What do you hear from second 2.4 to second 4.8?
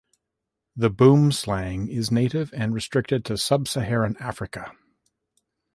and restricted to Sub-Saharan Africa.